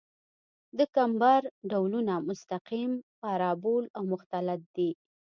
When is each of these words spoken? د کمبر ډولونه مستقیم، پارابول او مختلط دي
د 0.77 0.79
کمبر 0.95 1.41
ډولونه 1.69 2.13
مستقیم، 2.29 2.91
پارابول 3.21 3.83
او 3.97 4.03
مختلط 4.13 4.61
دي 4.75 4.89